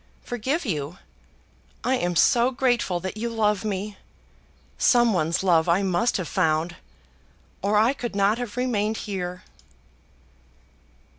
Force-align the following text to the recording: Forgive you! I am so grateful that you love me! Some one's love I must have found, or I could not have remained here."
Forgive 0.23 0.65
you! 0.65 0.97
I 1.83 1.93
am 1.93 2.15
so 2.15 2.49
grateful 2.49 2.99
that 3.01 3.17
you 3.17 3.29
love 3.29 3.63
me! 3.63 3.99
Some 4.79 5.13
one's 5.13 5.43
love 5.43 5.69
I 5.69 5.83
must 5.83 6.17
have 6.17 6.27
found, 6.27 6.75
or 7.61 7.77
I 7.77 7.93
could 7.93 8.15
not 8.15 8.39
have 8.39 8.57
remained 8.57 8.97
here." 9.05 9.43